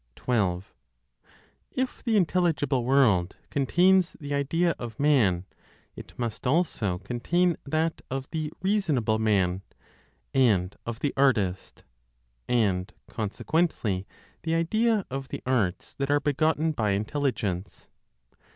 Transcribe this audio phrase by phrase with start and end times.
[0.15, 0.73] 12.
[1.69, 5.45] If the intelligible world contains the idea of Man,
[5.95, 9.61] it must also contain that of the reasonable man,
[10.33, 11.83] and of the artist;
[12.49, 14.07] and consequently
[14.41, 17.87] the idea of the arts that are begotten by Intelligence.